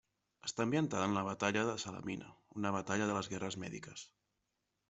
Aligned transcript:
Està 0.47 0.63
ambientada 0.67 1.09
en 1.09 1.13
la 1.17 1.23
Batalla 1.27 1.67
de 1.69 1.75
Salamina, 1.83 2.31
una 2.63 2.75
batalla 2.79 3.11
de 3.13 3.19
les 3.19 3.33
Guerres 3.35 3.63
Mèdiques. 3.67 4.09